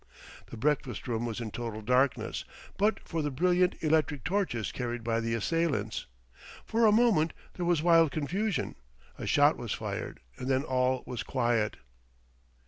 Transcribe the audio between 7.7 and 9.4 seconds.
wild confusion, a